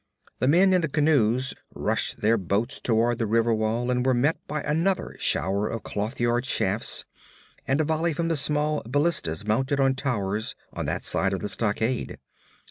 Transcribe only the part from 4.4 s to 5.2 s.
by another